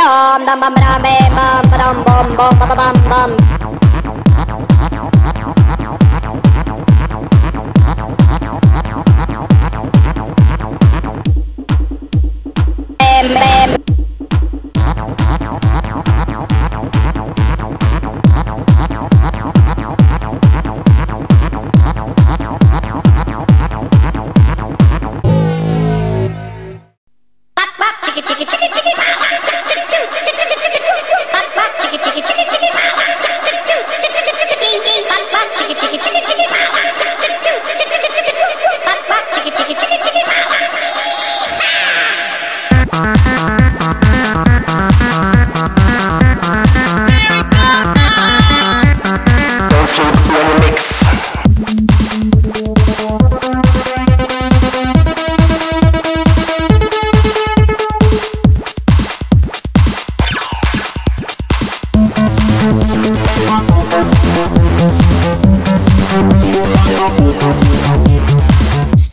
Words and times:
dum 0.00 0.46
dum 0.46 0.60
bum 0.60 0.74
dum 1.76 1.96
bum 2.04 2.28
bum 2.36 2.52
bum 2.58 2.68
bum 2.78 2.96
bum. 3.10 3.30
Bum 12.98 13.28
bum 13.34 13.76
Chicky, 28.02 28.22
chicky, 28.22 28.44
chicky, 28.46 28.68
chicky, 28.74 29.49
chicky, 31.90 32.22
chicky, 32.22 32.22
chicky, 32.22 32.44
chicky. 32.44 32.79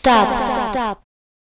штаб. 0.07 1.06